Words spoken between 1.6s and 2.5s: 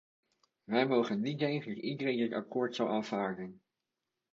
dat iedereen dit